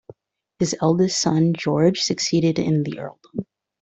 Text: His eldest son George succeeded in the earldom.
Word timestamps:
His 0.57 0.75
eldest 0.81 1.21
son 1.21 1.53
George 1.55 1.99
succeeded 1.99 2.57
in 2.57 2.81
the 2.81 2.97
earldom. 2.97 3.45